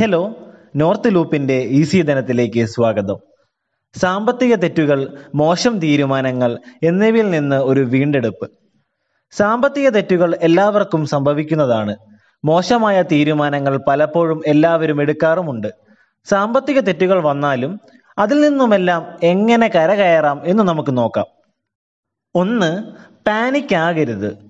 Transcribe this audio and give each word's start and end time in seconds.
Hello 0.00 0.34
north 0.76 1.14
ലൂപ്പിന്റെ 1.14 1.54
easy 1.54 2.02
ധനത്തിലേക്ക് 2.02 2.64
സ്വാഗതം. 2.64 3.18
സാമ്പത്തിക 3.96 4.54
തെറ്റുകൾ 4.54 5.18
മോശം 5.34 5.78
തീരുമാനങ്ങൾ 5.78 6.58
എന്നിവയിൽ 6.82 7.30
നിന്ന് 7.30 7.56
ഒരു 7.56 7.80
വീണ്ടെടുപ്പ്. 7.80 8.50
സാമ്പത്തിക 9.30 9.88
തെറ്റുകൾ 9.88 10.38
എല്ലാവർക്കും 10.42 11.06
സംഭവിക്കുന്നതാണ്. 11.06 11.96
മോശമായ 12.44 13.02
തീരുമാനങ്ങൾ 13.02 13.80
പലപ്പോഴും 13.88 14.42
എല്ലാവരും 14.46 15.02
എടുക്കാറുമുണ്ട്. 15.02 15.74
സാമ്പത്തിക 16.24 16.80
തെറ്റുകൾ 16.80 17.22
വന്നാലും 17.22 17.80
അതിൽ 18.18 18.40
നിന്നുമെല്ലാം 18.40 19.18
എങ്ങനെ 19.22 19.68
കരകയറാം 19.68 20.42
എന്ന് 20.44 20.62
നമുക്ക് 20.62 20.96
നോക്കാം. 20.96 21.26
ഒന്ന് 22.34 22.82
പാനിക് 23.26 23.74
ആകരുത്. 23.74 24.45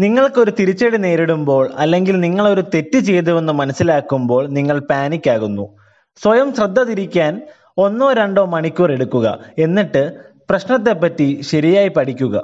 നിങ്ങൾക്കൊരു 0.00 0.50
തിരിച്ചടി 0.50 0.96
നേരിടുമ്പോൾ 0.96 1.72
അല്ലെങ്കിൽ 1.76 2.20
നിങ്ങൾ 2.20 2.48
ഒരു 2.48 2.60
തെറ്റ് 2.60 2.98
ചെയ്തുവെന്ന് 2.98 3.52
മനസ്സിലാക്കുമ്പോൾ 3.52 4.48
നിങ്ങൾ 4.48 4.78
പാനിക് 4.78 5.30
ആകുന്നു 5.30 5.76
സ്വയം 6.22 6.54
ശ്രദ്ധ 6.54 6.82
തിരിക്കാൻ 6.82 7.42
ഒന്നോ 7.78 8.12
രണ്ടോ 8.12 8.44
മണിക്കൂർ 8.44 8.92
എടുക്കുക. 8.92 9.38
എന്നിട്ട് 9.58 10.12
പ്രശ്നത്തെപ്പറ്റി 10.50 11.40
ശരിയായി 11.40 11.88
പഠിക്കുക. 11.88 12.42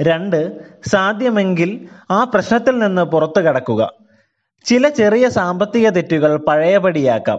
രണ്ട് 0.00 0.60
സാധ്യമെങ്കിൽ 0.86 1.88
ആ 2.10 2.24
പ്രശ്നത്തിൽ 2.24 2.78
നിന്ന് 2.78 3.02
പുറത്തു 3.02 3.40
കടക്കുക. 3.40 3.92
ചില 4.64 4.88
ചെറിയ 4.88 5.28
സാമ്പത്തിക 5.28 5.88
തെറ്റുകൾ 5.88 6.36
പഴയപടിയാക്കാം. 6.36 7.38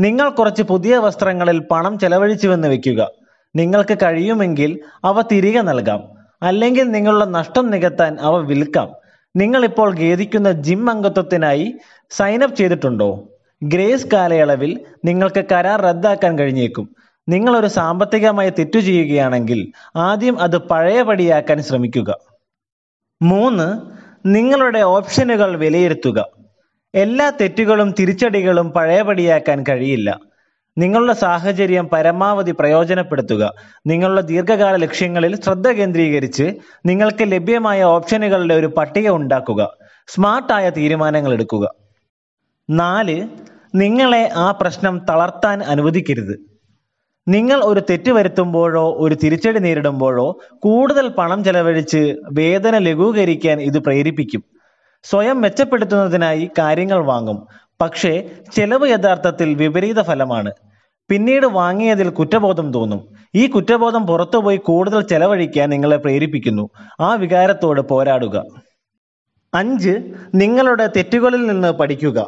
നിങ്ങൾ 0.00 0.28
കുറച്ച് 0.28 0.62
പുതിയ 0.62 0.96
വസ്ത്രങ്ങളിൽ 0.96 1.58
പണം 1.58 1.98
ചെലവഴിച്ചുവെന്ന് 1.98 2.68
വെക്കുക. 2.68 3.08
നിങ്ങൾക്ക് 3.56 3.98
കഴിയുമെങ്കിൽ 4.02 4.80
അവ 5.04 5.22
തിരികെ 5.22 5.60
നൽകാം. 5.60 6.13
അല്ലെങ്കിൽ 6.44 6.90
നിങ്ങളുടെ 6.90 7.24
നഷ്ടം 7.24 7.70
നികത്താൻ 7.70 8.16
അവ 8.20 8.36
വിൽക്കാം. 8.36 8.92
നിങ്ങൾ 9.36 9.64
ഇപ്പോൾ 9.64 9.98
ഖേദിക്കുന്ന 9.98 10.52
ജിം 10.52 10.90
അംഗത്വത്തിനായി 10.90 11.74
സൈൻ 12.10 12.42
അപ്പ് 12.42 12.56
ചെയ്തിട്ടുണ്ടോ? 12.56 13.28
ഗ്രേസ് 13.62 14.06
കാലയളവിൽ 14.06 14.80
നിങ്ങൾക്ക് 15.04 15.44
കരാർ 15.52 15.80
റദ്ദാക്കാൻ 15.80 16.38
കഴിഞ്ഞേക്കും. 16.38 16.96
നിങ്ങൾ 17.28 17.56
ഒരു 17.56 17.66
സാമ്പത്തികമായി 17.66 18.50
തെറ്റു 18.50 18.78
ചെയ്യുകയാണെങ്കിൽ 18.78 19.72
ആദ്യം 19.96 20.40
അത് 20.40 20.58
പഴയപടിയാക്കാൻ 20.58 21.62
ശ്രമിക്കുക. 21.62 22.18
മൂന്ന് 23.22 23.80
നിങ്ങളുടെ 24.26 24.78
ഓപ്ഷനുകൾ 24.78 25.56
വിലയിരുത്തുക. 25.56 26.26
എല്ലാ 26.94 27.30
തെറ്റുകളും 27.30 27.94
തിരിച്ചടികളും 27.98 28.70
പഴയപടിയാക്കാൻ 28.70 29.64
കഴിയില്ല. 29.68 30.20
നിങ്ങളുടെ 30.78 31.12
സാഹചര്യം 31.12 31.88
പരമാവധി 31.88 32.50
പ്രയോജനപ്പെടുത്തുക. 32.50 33.54
നിങ്ങളുടെ 33.86 34.20
ദീർഘകാല 34.20 34.76
ലക്ഷ്യങ്ങളിൽ 34.76 35.40
ശ്രദ്ധ 35.40 35.68
കേന്ദ്രീകരിച്ച് 35.68 36.54
നിങ്ങൾക്ക് 36.86 37.22
ലഭ്യമായ 37.22 37.82
ഓപ്ഷനുകളുടെ 37.82 38.54
ഒരു 38.54 38.66
പട്ടിക 38.66 39.10
ഉണ്ടാക്കുക. 39.10 39.76
സ്മാർട്ടായ 40.06 40.70
തീരുമാനങ്ങൾ 40.70 41.32
എടുക്കുക. 41.32 41.74
നാല് 42.70 43.28
നിങ്ങളെ 43.74 44.30
ആ 44.34 44.50
പ്രശ്നം 44.50 45.00
തളർത്താൻ 45.08 45.62
അനുവദിക്കരുത്. 45.62 46.40
നിങ്ങൾ 47.28 47.60
ഒരു 47.64 47.82
തെറ്റ് 47.90 48.10
വരുത്തുമ്പോഴോ 48.10 48.94
ഒരു 48.98 49.14
തിരിച്ചടി 49.14 49.58
നേരിടുമ്പോഴോ 49.58 50.40
കൂടുതൽ 50.58 51.08
പണം 51.08 51.44
ചെലവഴിച്ച് 51.44 52.16
വേദന 52.32 52.78
ലഘൂകരിക്കാൻ 52.78 53.60
ഇത് 53.60 53.78
പ്രേരിപ്പിക്കും. 53.78 54.44
സ്വയം 55.02 55.40
മെച്ചപ്പെടുത്തുന്നതിനായി 55.40 56.50
കാര്യങ്ങൾ 56.58 57.04
വാങ്ങും. 57.04 57.63
പക്ഷേ 57.80 58.30
ചെലവ് 58.56 58.88
യഥാർത്ഥത്തിൽ 58.88 59.54
വിപരീത 59.54 60.02
ഫലമാണ്. 60.02 60.52
പിന്നീട് 61.08 61.46
വാങ്ങിയതിൽ 61.46 62.08
കുറ്റബോധം 62.08 62.72
തോന്നും. 62.72 63.08
ഈ 63.34 63.46
കുറ്റബോധം 63.46 64.06
പുറത്തുപോയി 64.06 64.56
കൂടുതൽ 64.56 65.02
ചെലവഴിക്കാൻ 65.02 65.70
നിങ്ങളെ 65.70 65.96
പ്രേരിപ്പിക്കുന്നു. 65.96 66.70
ആ 67.00 67.14
വികാരത്തോട് 67.14 67.80
പോരാടുക. 67.80 68.44
അഞ്ച് 69.54 69.98
നിങ്ങളുടെ 70.34 70.86
തെറ്റുകളിൽ 70.86 71.46
നിന്ന് 71.46 71.72
പഠിക്കുക. 71.72 72.26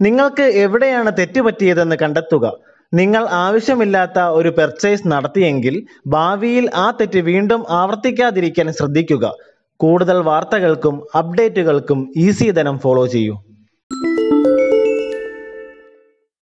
നിങ്ങൾക്ക് 0.00 0.42
എവിടെയാണ് 0.42 1.12
തെറ്റ് 1.18 1.40
പറ്റിയതെന്ന് 1.40 1.96
കണ്ടെത്തുക. 2.02 2.52
നിങ്ങൾ 2.94 3.26
ആവശ്യമില്ലാത്ത 3.30 4.18
ഒരു 4.18 4.48
പെർച്ചേസ് 4.48 5.02
നടത്തിയെങ്കിൽ 5.06 5.86
ഭാവിയിൽ 6.06 6.70
ആ 6.74 6.90
തെറ്റ് 6.90 7.18
വീണ്ടും 7.18 7.64
ആവർത്തിക്കാതിരിക്കാൻ 7.70 8.72
ശ്രദ്ധിക്കുക. 8.72 9.34
കൂടുതൽ 9.76 10.16
വാർത്തകൾക്കും 10.16 11.06
അപ്ഡേറ്റുകൾക്കും 11.18 12.12
ഈസി 12.16 12.50
ധനം 12.50 12.78
ഫോളോ 12.78 13.06
ചെയ്യൂ. 13.06 13.44